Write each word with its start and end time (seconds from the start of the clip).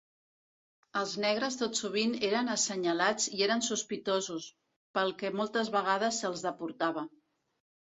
Els 1.01 1.11
negres 1.25 1.57
tot 1.59 1.79
sovint 1.81 2.15
eren 2.29 2.49
assenyalats 2.55 3.29
i 3.41 3.45
eren 3.49 3.63
sospitosos, 3.69 4.49
pel 4.99 5.15
que 5.23 5.33
moltes 5.43 5.73
vegades 5.79 6.21
se'ls 6.25 6.45
deportava. 6.51 7.09